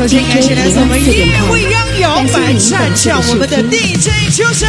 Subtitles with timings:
[0.00, 4.66] 首先感谢来自我们音乐未央摇摆站长我们的 DJ 秋生，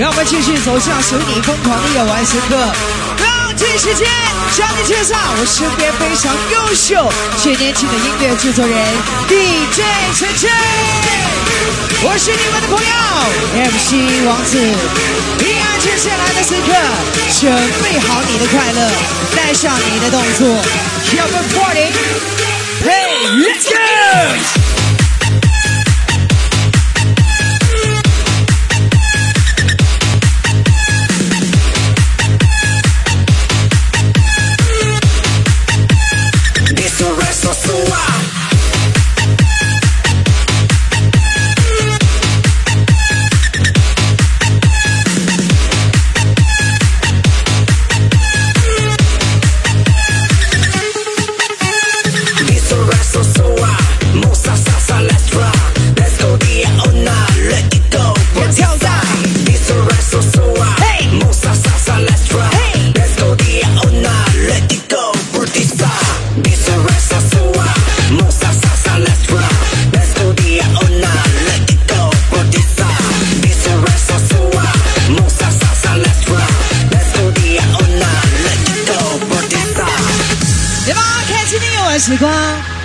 [0.00, 2.56] 让我们继续走向属你疯狂的夜晚时刻。
[3.20, 4.08] 让这时间
[4.50, 8.74] 向你介绍我身边非常优秀且年轻的音乐制作人
[9.28, 9.82] DJ
[10.16, 10.48] 陈晨。
[12.00, 12.88] 我是你们的朋友
[13.60, 14.56] MC 王子。
[15.80, 16.72] 接下来的时刻，
[17.38, 17.52] 准
[17.84, 18.90] 备好你的快乐，
[19.36, 20.48] 带上你的动作，
[21.18, 23.76] 要不 party？Hey，let's go！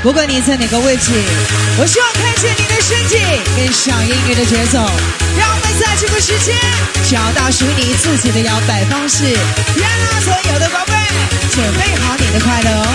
[0.06, 1.10] 不管你在哪个位置，
[1.80, 3.18] 我希望看见你的身体
[3.58, 4.78] 跟上音乐的节奏。
[5.34, 6.54] 让我们在这个时间
[7.10, 9.34] 找到属于你自己的摇摆方式。
[9.74, 9.90] 让
[10.22, 10.94] 所有的宝贝
[11.50, 12.86] 准备好你的快乐哦。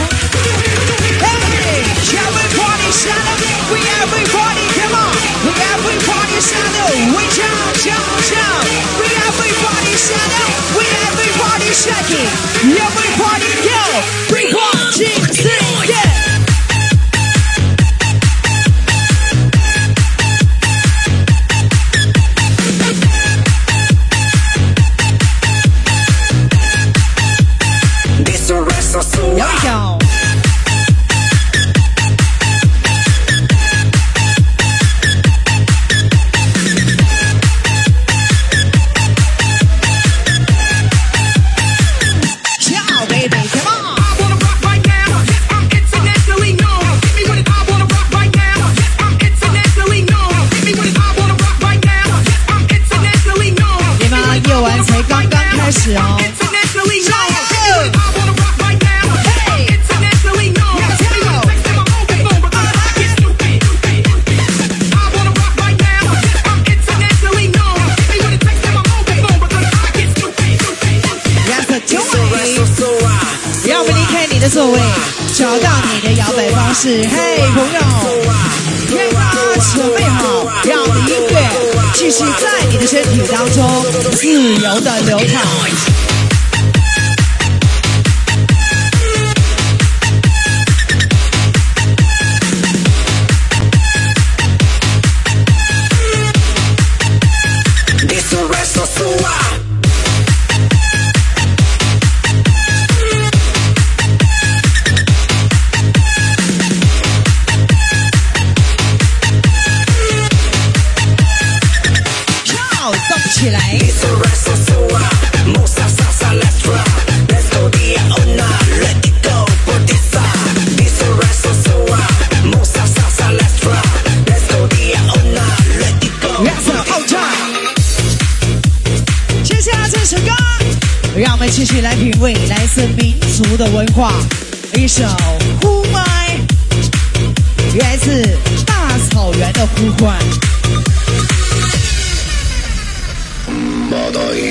[2.15, 3.42] Everybody shout out,
[3.75, 5.10] we everybody come on,
[5.42, 8.71] we everybody shout out, we jump, jump, jump.
[9.03, 12.31] We everybody shout out, we everybody shaking,
[12.71, 13.82] everybody go.
[55.92, 55.98] 那
[71.63, 72.04] 是跳舞，
[73.66, 74.78] 要么离开你的座位，
[75.36, 77.04] 找到你的摇摆方式。
[77.09, 77.81] 嘿，朋友，
[78.89, 79.19] 先把
[79.75, 81.34] 准备好跳音乐，
[81.95, 85.43] 继续在你的身体当中自由的流淌。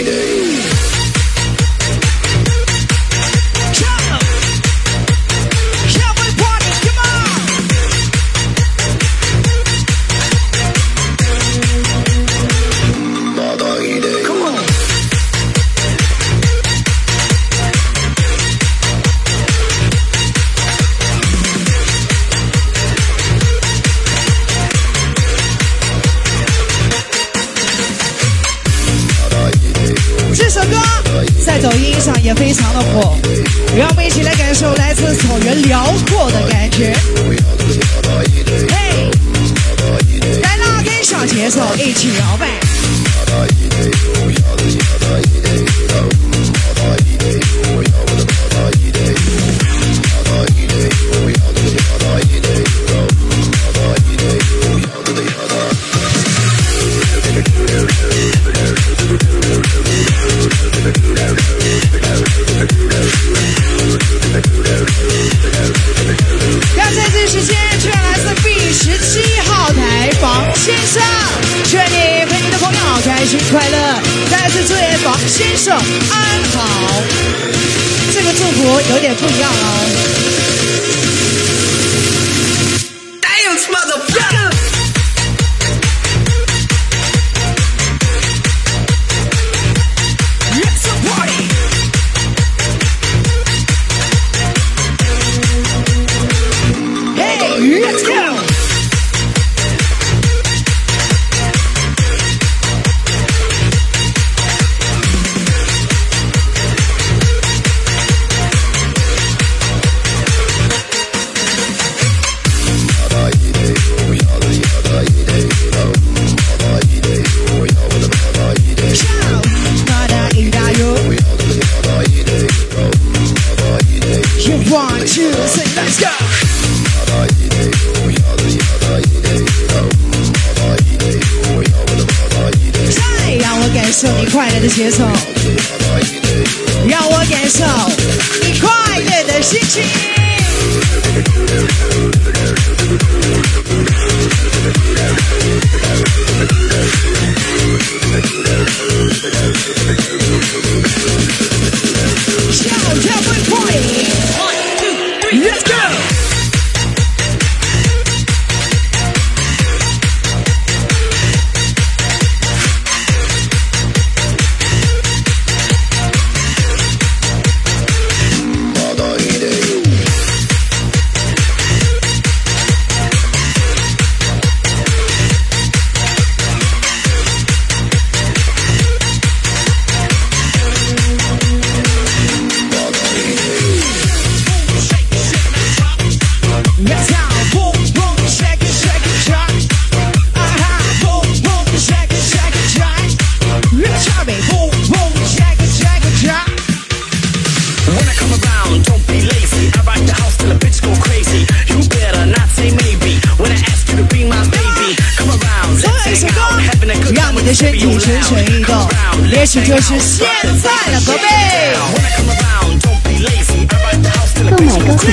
[0.01, 0.38] mind.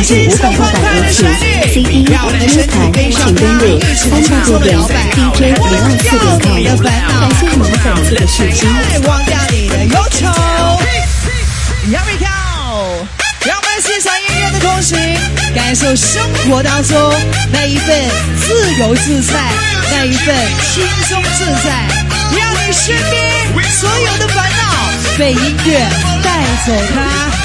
[0.07, 1.27] 就五百八百多次
[1.75, 4.79] ，CD U 盘，请登录三 W 点
[5.11, 5.67] DJ 六二
[5.99, 6.15] 四
[6.47, 7.85] 点 com，感谢你们粉
[8.29, 8.63] 丝，
[9.09, 10.19] 忘掉你的忧愁。
[11.83, 12.25] Here we go，
[13.45, 14.95] 让我们欣赏音乐的同时，
[15.53, 17.13] 感受生活当中
[17.51, 18.09] 那一份
[18.47, 19.35] 自由自在，
[19.91, 20.37] 那一份
[20.73, 21.89] 轻松自在，
[22.39, 25.81] 让你身边所有的烦恼被音乐
[26.23, 27.36] 带走它。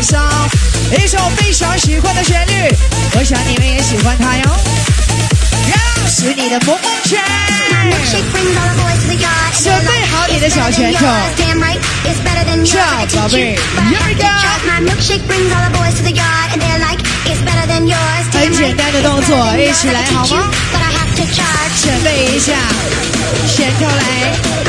[0.00, 2.74] 一首非常喜欢的旋律，
[3.18, 4.44] 我想你们也喜欢它哟。
[5.68, 7.20] 让识你的萌萌拳，
[9.62, 11.00] 准备好你的小拳头，
[12.64, 12.80] 跳，
[13.14, 14.30] 宝贝，二幺。
[18.32, 20.50] 很简单的动作，一起来好吗？
[21.82, 22.54] 准备一下，
[23.54, 24.59] 拳跳来。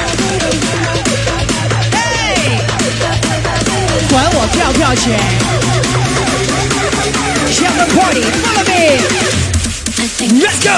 [4.12, 5.12] 管我票跳去。
[7.62, 9.00] 热门 party, follow me.
[10.42, 10.76] Let's go.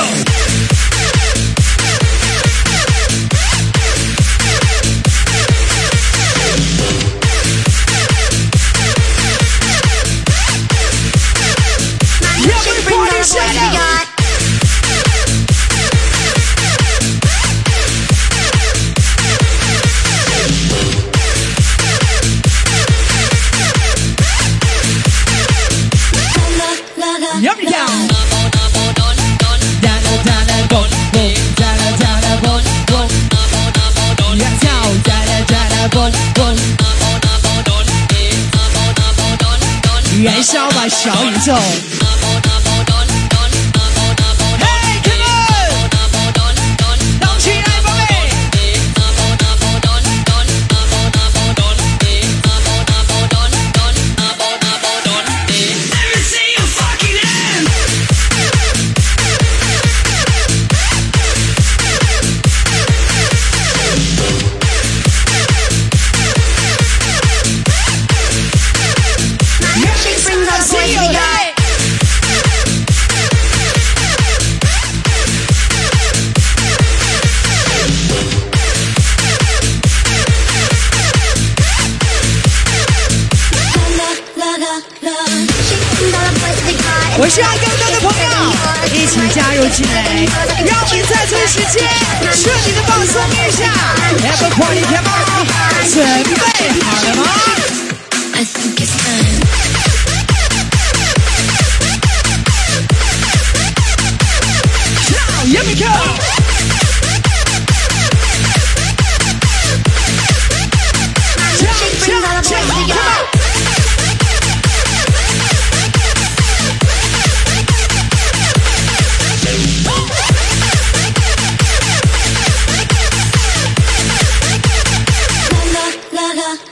[12.85, 13.82] 不 party。
[40.23, 42.02] 燃烧吧，小宇宙。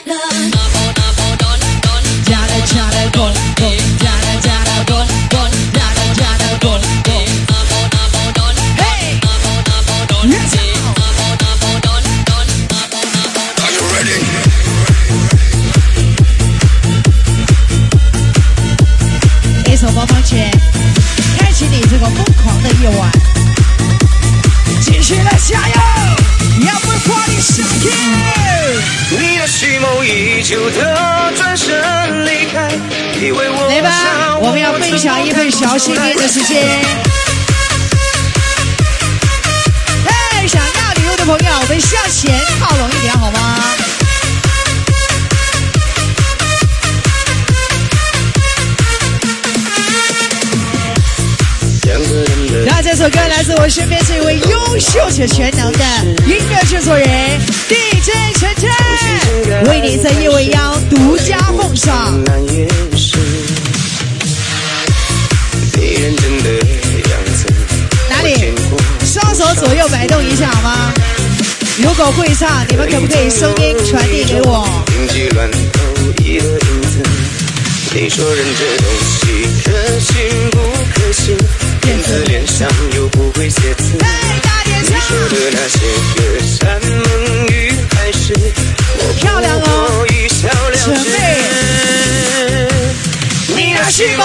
[0.06, 0.61] love.
[36.16, 36.64] 的时间。
[40.06, 43.58] 哎，想要礼物的朋友，我们向前靠拢一点好吗？
[52.66, 55.80] 那这首歌来自我身边这位优秀且全能的
[56.26, 57.08] 音乐制作人
[57.70, 58.70] DJ 陈晨，
[59.66, 62.22] 为你在夜未央独家奉上。
[69.62, 70.92] 左右摆动一下好吗？
[71.78, 74.68] 如果会唱，你们可不可以声音传递给我？
[76.90, 77.04] 子。
[77.94, 79.70] 你说人这东西可
[80.00, 80.58] 信不
[80.96, 81.38] 可信？
[81.82, 83.84] 骗子脸上又不会写字。
[83.94, 84.02] 你！
[85.08, 85.78] 说的那些
[86.16, 87.06] 个山盟
[87.50, 87.54] 与
[87.94, 88.34] 海誓
[88.98, 90.84] 我漂亮哦不过一笑了之。
[93.56, 94.24] 你那蓄谋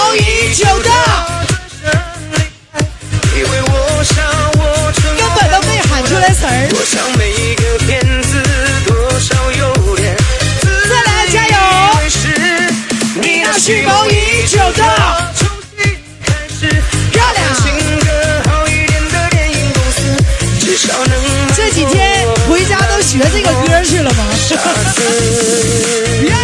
[26.23, 26.35] 耶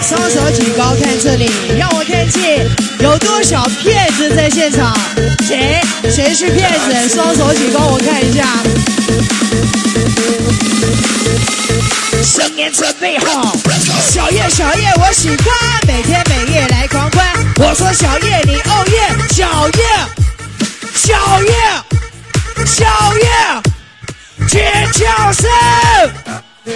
[0.00, 1.48] 双手举高，看这里，
[1.78, 2.66] 让我看见
[3.00, 4.92] 有多少骗子在现场。
[5.46, 5.80] 谁？
[6.10, 7.08] 谁是骗子？
[7.14, 8.44] 双手举高，我看一下。
[12.24, 13.54] 声音准备好，
[14.10, 15.36] 小叶，小叶，我喜欢
[15.86, 17.26] 每天每夜来狂欢。
[17.58, 19.84] 我说小叶，你哦耶，小叶，
[20.94, 21.52] 小叶，
[22.66, 22.84] 小
[23.16, 23.28] 叶，
[24.48, 25.48] 尖叫声，
[26.64, 26.72] 送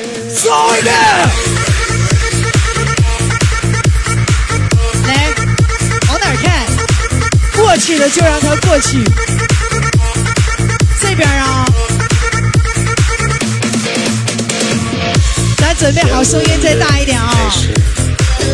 [0.77, 0.91] 一个。
[5.07, 5.33] 来，
[6.09, 6.67] 往哪儿看？
[7.57, 9.05] 过去的就让它过去。
[11.01, 11.65] 这边啊，
[15.59, 17.33] 咱准备好，声音再大一点啊！
[17.53, 17.73] 是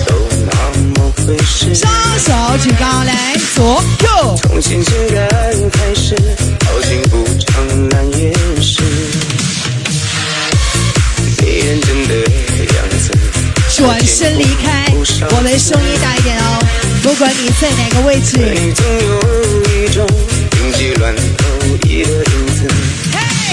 [0.06, 0.52] 都那
[1.00, 1.74] 么回事。
[1.74, 4.36] 双手举高，来，左右。
[4.42, 5.26] 重新鲜感
[5.72, 6.14] 开始，
[6.66, 8.71] 好景不长难掩饰。
[14.02, 14.90] 转身离开，
[15.30, 16.58] 我们声音大一点哦。
[17.04, 19.20] 不管你在哪个位置，你总有
[19.70, 20.04] 一种
[20.50, 21.44] 病急乱投
[21.86, 22.66] 医的影子。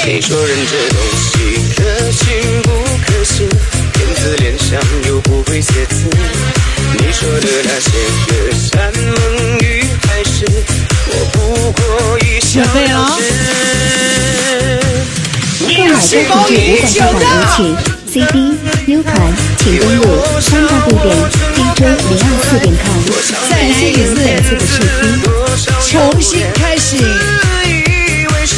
[0.07, 1.29] 你说人这东西
[1.75, 2.25] 可信
[2.63, 2.71] 不
[3.05, 3.47] 可信？
[3.93, 6.09] 骗子脸上又不会写字。
[6.97, 7.91] 你说的那些
[8.25, 9.13] 个山盟
[9.59, 10.47] 与海誓
[11.09, 11.37] 我不
[11.73, 13.21] 过一笑了了之。
[15.69, 16.57] 购买该品
[16.87, 17.57] 质五百块有请
[18.11, 18.57] CD
[18.87, 19.13] U 盘，
[19.59, 20.01] 请登录
[20.39, 20.67] 三 w
[21.03, 21.05] 点
[21.53, 22.87] DJ 零二四点 com。
[23.49, 25.03] 感谢您本次的试听。
[25.91, 25.91] 重
[26.21, 26.95] 新开始。
[28.45, 28.55] 是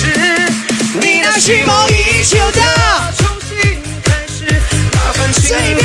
[1.02, 2.62] 你那蓄谋已久的
[3.18, 3.58] 重新
[4.04, 4.46] 开始，
[4.94, 5.82] 麻烦请这一个，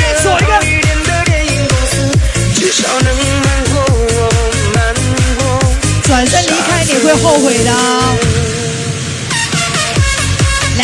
[6.03, 8.15] 转身离开你会后悔的哦。
[10.77, 10.83] 来，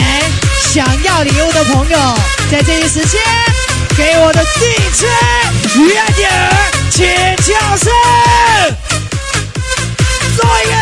[0.74, 1.98] 想要礼物的朋友，
[2.52, 3.22] 在这一时间
[3.96, 5.04] 给我的 DJ
[5.78, 7.92] 远点儿尖叫声，
[10.36, 10.74] 做一个。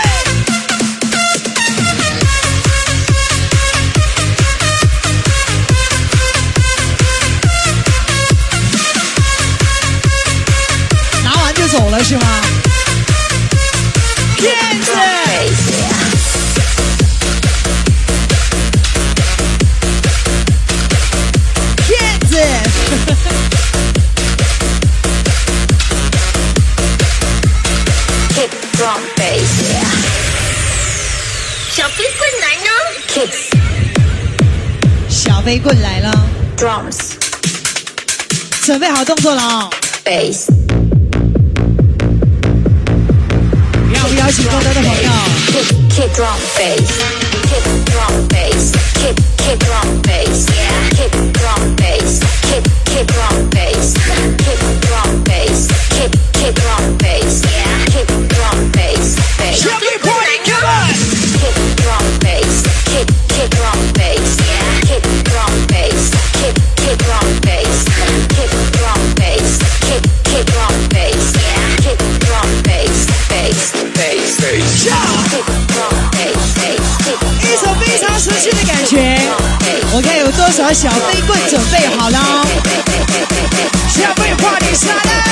[11.24, 12.61] 拿完就走了是吗？
[35.42, 36.14] 小飞棍来了
[36.56, 37.14] ，drums
[38.64, 39.70] 准备好动作了哦、
[40.06, 40.52] bass
[43.92, 45.10] 要不邀请更多的朋友
[45.48, 46.78] ？kick kick drum drum
[47.50, 48.70] kick drum drum
[49.02, 49.16] kick
[49.66, 50.46] drum drum kick
[57.90, 58.11] drum
[80.02, 82.44] 我看有多少小飞棍准备好了哦？
[83.88, 85.31] 下飞快点下来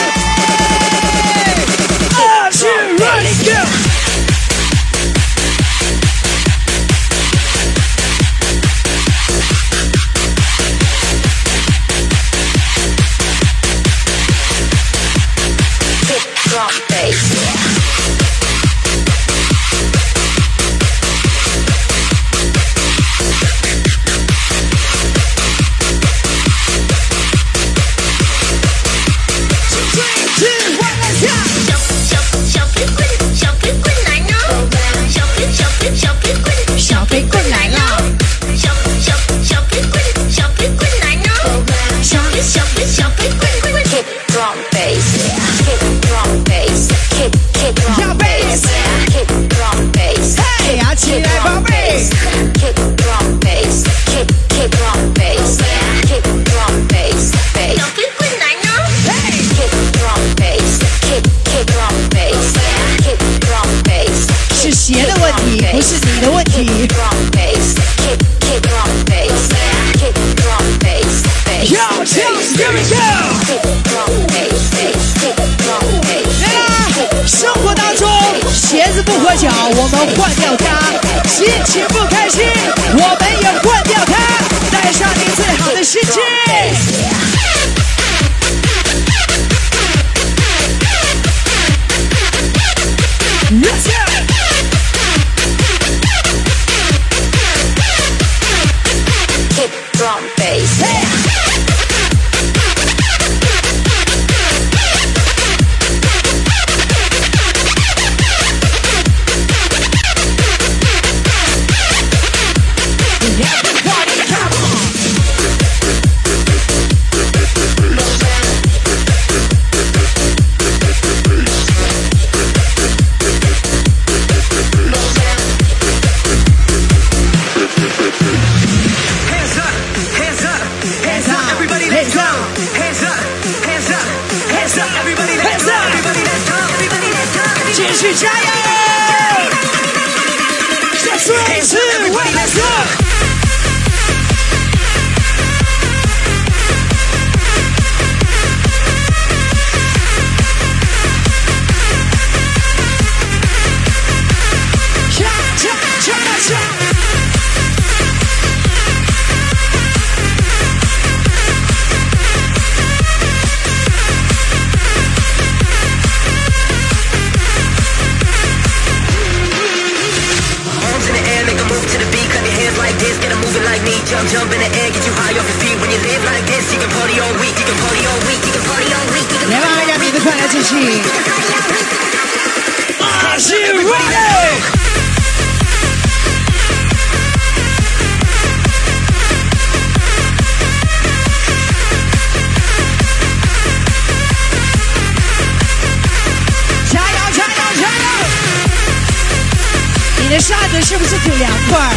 [200.39, 201.93] 的沙子是不是挺凉快？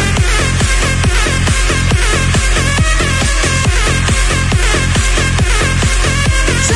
[6.67, 6.75] 在，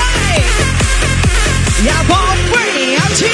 [1.85, 3.29] 要宝贝，你要起来！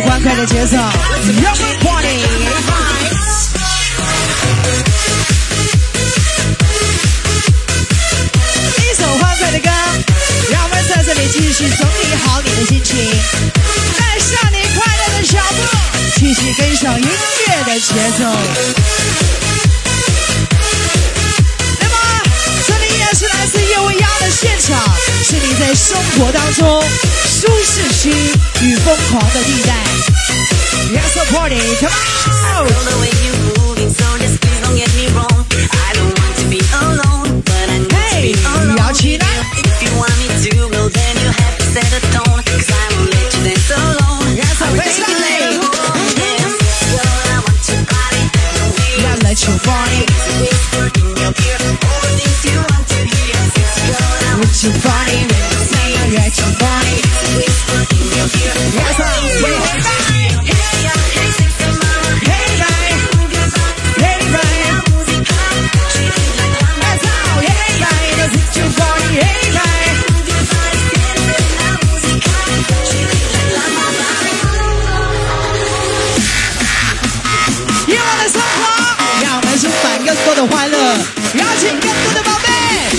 [0.00, 2.18] 欢快的节奏，Everybody！
[8.76, 9.70] 一首欢快的歌，
[10.50, 12.96] 让我们在这里继续整理好你的心情，
[13.96, 15.62] 带上你快乐的脚步，
[16.16, 19.43] 继续跟上音乐的节奏。
[23.14, 24.76] 是来自夜未央的现场，
[25.22, 26.82] 是你在生活当中
[27.24, 28.10] 舒适区
[28.60, 29.72] 与疯狂的地带。
[30.92, 33.04] Yes, party, come on!
[49.64, 50.23] Funny.
[54.64, 54.94] to
[78.24, 78.46] 的生活
[79.22, 80.78] 让我们充满更多的欢乐，
[81.34, 82.48] 邀请更多的宝贝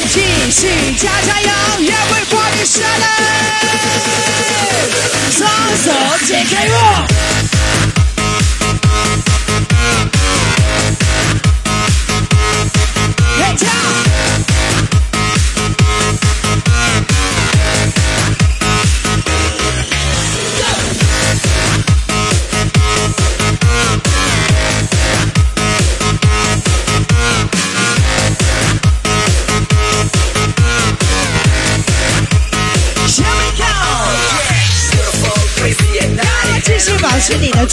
[0.09, 1.54] 继续加加油。
[1.85, 3.05] 也会放你下来，
[5.29, 5.47] 双
[5.83, 5.91] 手
[6.25, 7.34] 解开我。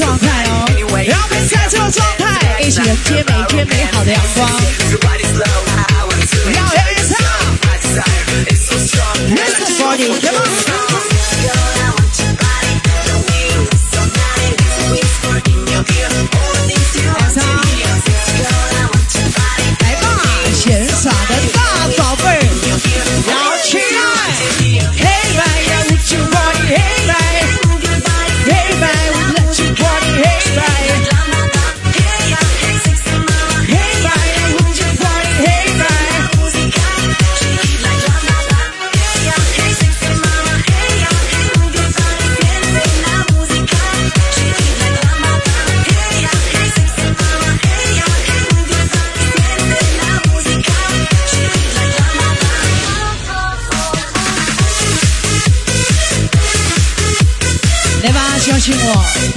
[0.02, 0.66] 状态哦，
[1.06, 2.60] 让我们在这个状态。
[2.60, 4.50] 一起迎接每天美好的阳光。
[9.30, 10.61] Let's party，Let's party。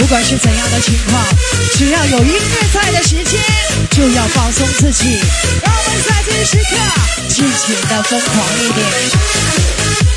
[0.05, 1.25] 不管是怎样的情况
[1.73, 3.41] 只要有音乐在的时间
[3.89, 5.19] 就要放松自己
[5.63, 6.77] 让我们在这一时刻
[7.27, 10.14] 尽情的疯狂一点。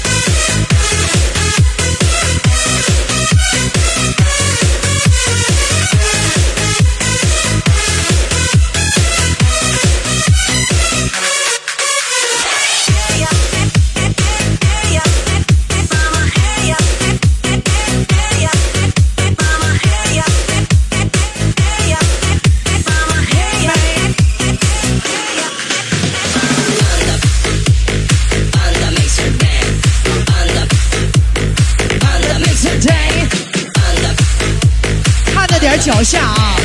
[36.03, 36.57] 下啊，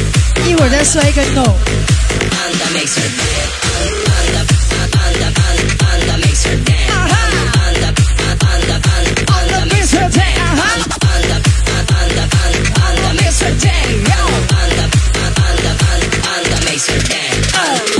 [0.48, 1.58] 一会儿再摔一个头。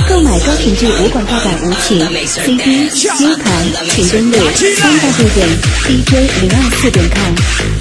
[0.06, 3.44] 购买高品质无广告版无情 CD U 盘，
[3.90, 7.34] 请登录 www.dj 零二四点 com，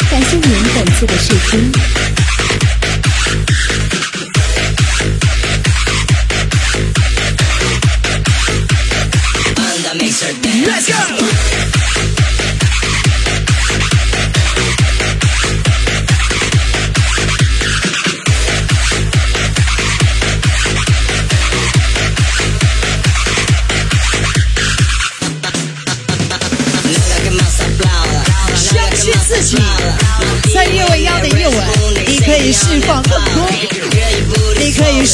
[0.10, 1.72] 感谢您本次的试听。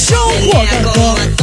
[0.10, 1.39] 收获更多。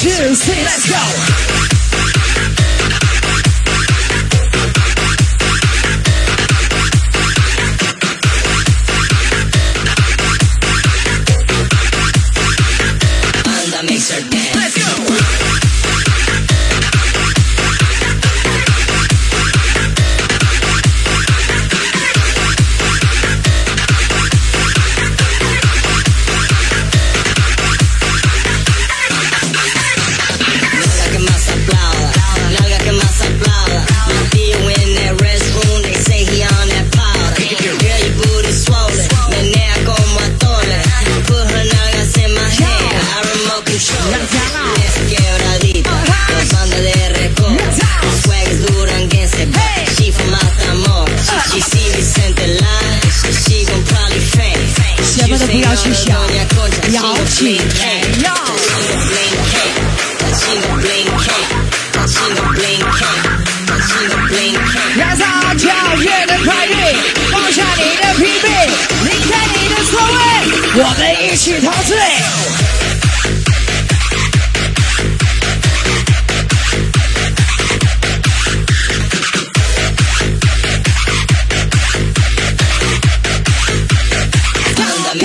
[0.00, 1.49] two, three, let's go!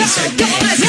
[0.06, 0.85] Come on, let's go.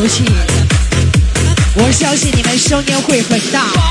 [0.00, 0.24] 有请
[1.74, 3.89] 我相信你们声音会很大。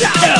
[0.00, 0.39] shout.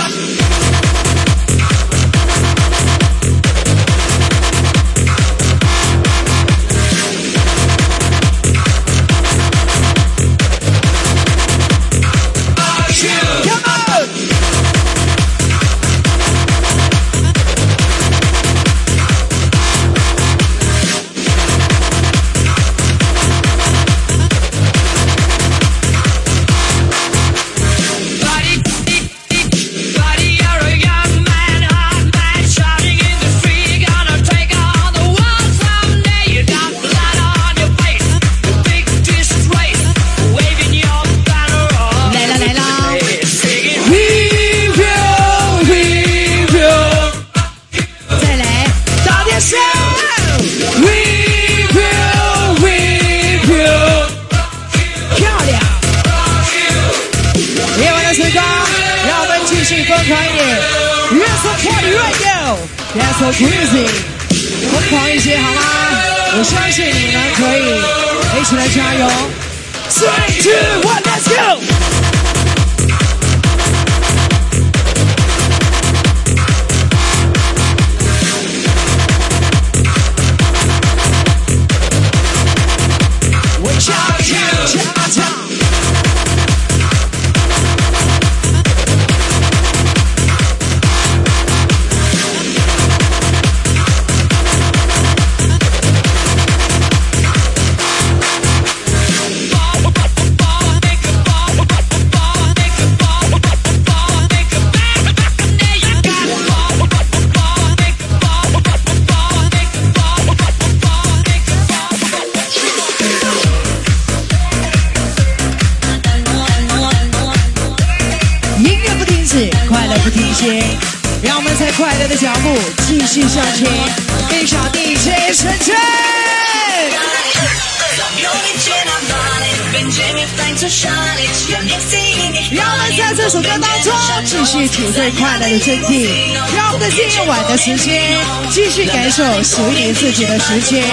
[135.50, 136.08] 的身体，
[136.54, 138.16] 让我们在今晚的时间
[138.50, 140.84] 继续感受属于自己的时间。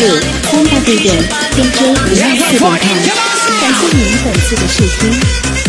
[0.00, 1.14] 三 W 点
[1.58, 1.78] NJ
[2.08, 2.72] 一万四点 com，
[3.60, 5.59] 感谢您本次的试听。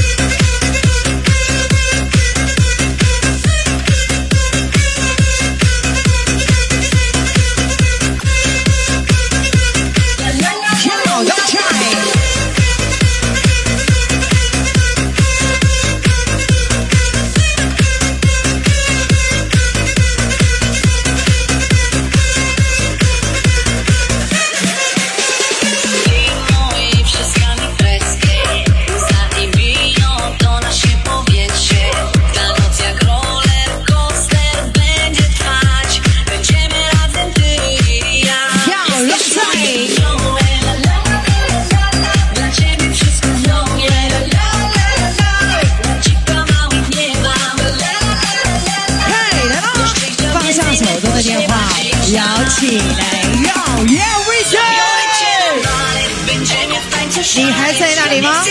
[57.35, 58.43] 你还在那里吗？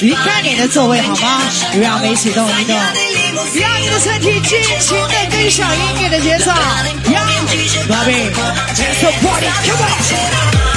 [0.00, 1.42] 离开你的座位好吗？
[1.80, 6.52] 让我们一起动一动，让你的身体尽情的跟上音乐的节奏。
[7.10, 7.26] 呀
[7.88, 10.69] ，Bobby，Let's party，come on！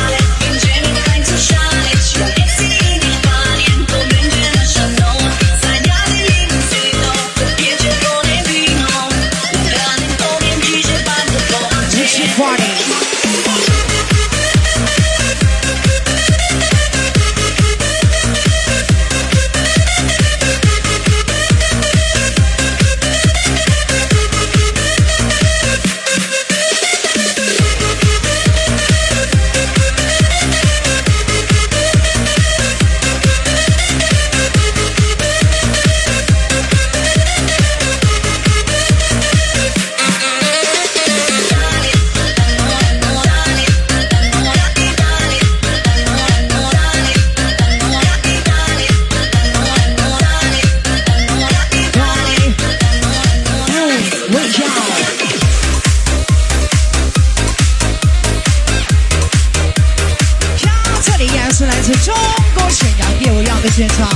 [61.66, 62.14] 来自中
[62.56, 64.10] 国沈阳业务样的现场，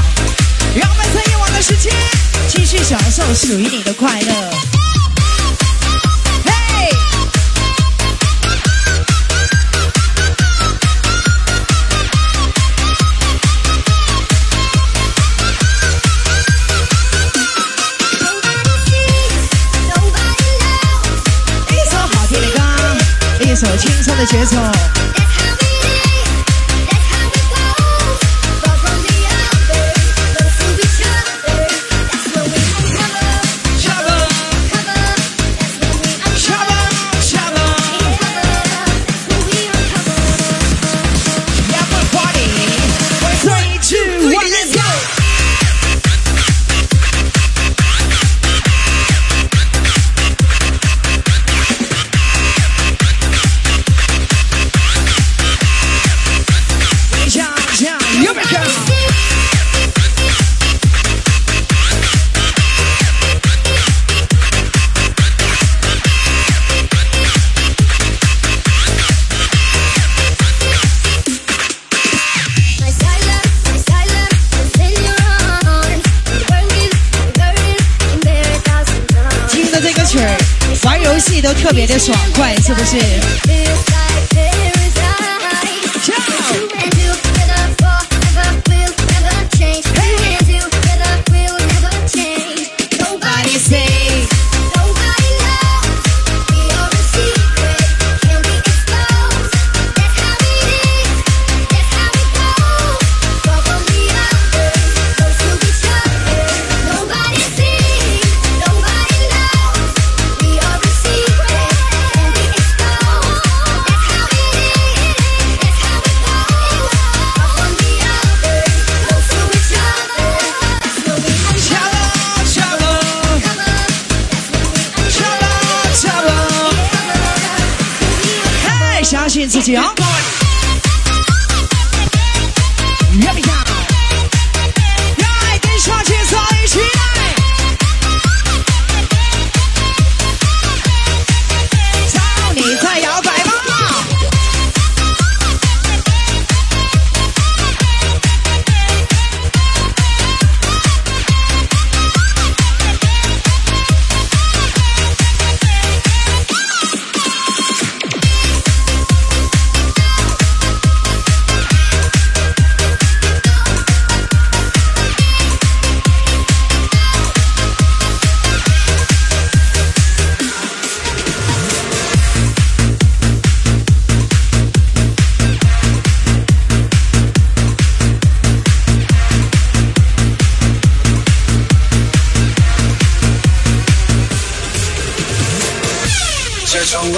[0.76, 1.94] 让我们在夜晚的时间
[2.48, 4.34] 继续享受属于你的快乐。
[6.46, 6.52] 嘿，
[21.70, 22.60] 一首好听的歌，
[23.40, 24.77] 一首轻松的节奏。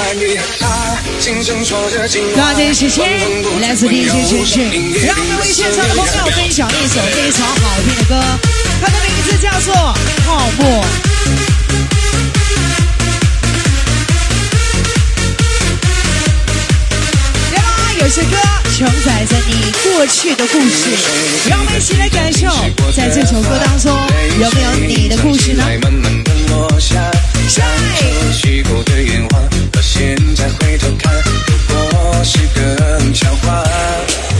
[0.09, 3.05] 这窗外雨啊，轻说着今晚抓紧时间，
[3.61, 4.63] 来自 DJ 晨晨，
[5.05, 8.19] 让我们为现场的朋友分享一首非常好听的歌，
[8.81, 9.73] 它的名字叫做
[10.25, 10.83] 《泡沫》。
[17.51, 17.93] 对吧？
[17.99, 18.35] 有些歌
[18.75, 20.89] 承载着你过去的故事，
[21.47, 22.47] 让我们一起来感受，
[22.95, 23.95] 在这首歌当中
[24.41, 25.63] 有没有你的故事呢？
[29.99, 31.13] 现在回头看，
[31.45, 33.65] 不过是个笑话。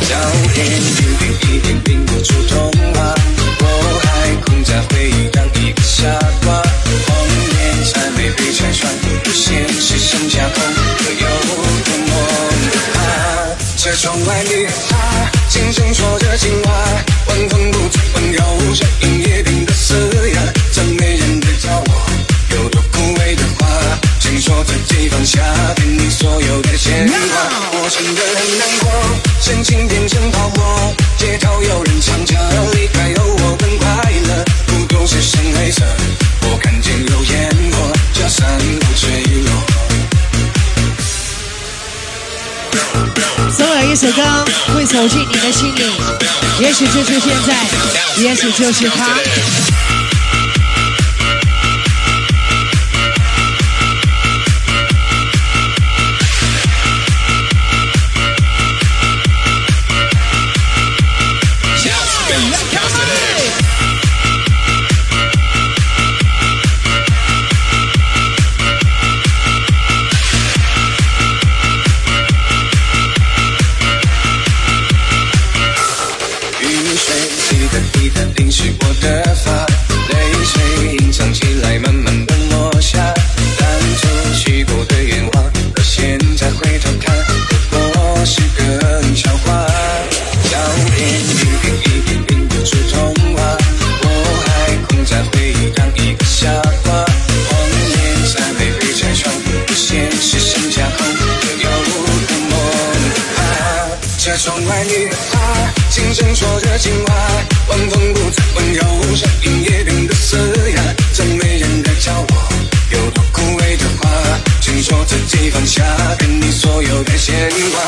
[0.08, 0.16] 早
[0.54, 0.72] 点一
[1.20, 3.14] 点，一点拼不出痛啊，
[3.60, 6.04] 我还困在回忆当一个傻
[6.46, 6.54] 瓜。
[6.54, 7.08] 谎
[7.52, 8.90] 言才没被拆穿，
[9.26, 10.64] 不现实剩下空，
[10.98, 11.28] 壳有
[11.84, 12.12] 多么
[12.72, 12.98] 可怕？
[13.76, 16.72] 车窗外雨哈，轻声说着情话，
[17.28, 19.49] 晚风不醉，温柔声音也。
[25.30, 25.44] 下，
[25.76, 27.16] 给你所有的牵挂。
[27.72, 28.90] 我真的很难过，
[29.40, 32.36] 深情变成泡沫，街头有人唱着
[32.74, 35.86] 离开后我更快乐，孤独是深黑色，
[36.42, 39.50] 我看见有烟火，这山路坠落。
[43.56, 44.24] 总有一首歌
[44.74, 45.82] 会走进你的心里，
[46.60, 47.54] 也许就是现在，
[48.18, 49.20] 也许就是他。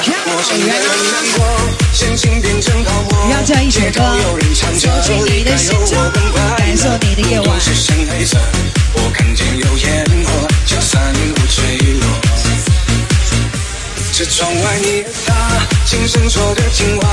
[0.04, 0.34] 牵挂。
[0.34, 1.40] 我真的很难过，
[1.94, 3.30] 深情变成泡沫。
[3.30, 8.38] 让这样一首歌街头有人唱着走进你的心中离开后我更快乐感受你的夜晚是深黑色，
[8.94, 12.08] 我看见有烟火，就散不坠落。
[14.14, 15.34] 这窗外你他，
[15.86, 17.08] 轻声说着情话，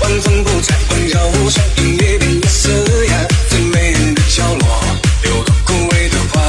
[0.00, 2.68] 晚风不再温柔，像音乐变得嘶
[3.06, 3.14] 哑。
[3.48, 4.82] 最没人的角落，
[5.24, 6.42] 有多枯萎的花，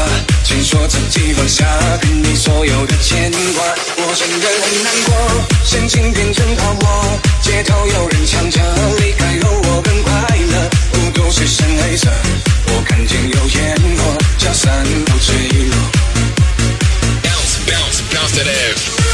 [0.44, 1.66] 请说自己放下，
[2.02, 3.64] 给你所有的牵挂。
[3.98, 5.14] 我真的很难过，
[5.64, 8.60] 深情变成泡沫，街头有人唱着
[9.00, 10.12] 离开后我更快
[10.52, 12.10] 乐，孤独是深黑色，
[12.68, 15.36] 我看见有烟火，叫散不坠
[15.70, 15.78] 落。
[17.24, 19.09] Bounce, bounce, bounce that ass.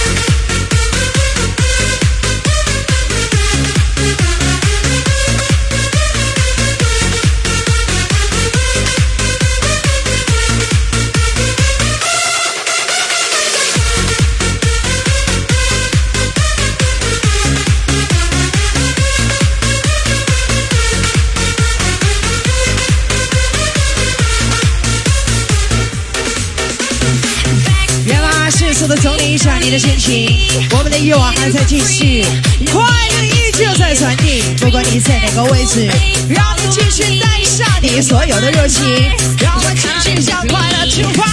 [29.76, 32.24] 的心情，我们的夜晚还在继续，
[32.72, 34.42] 快乐依旧在传递。
[34.62, 35.86] 不管你在哪个位置，
[36.30, 41.26] 让我们继续带上你所有的热情，让我们继续向快乐出发。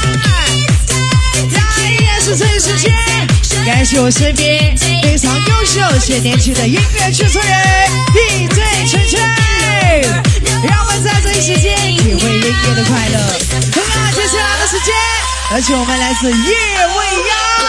[1.53, 2.93] 在依然是这个时间，
[3.65, 7.55] 感谢我身边非常优秀且年轻的音乐制作人
[8.13, 9.21] DJ 晨晨，
[10.65, 13.39] 让我们在这一时间体会音乐的快乐。
[13.77, 14.93] 那接下来的时间，
[15.55, 17.62] 有请我们来自叶未央。